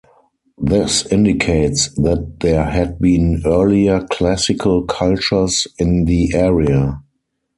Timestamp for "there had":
2.39-2.97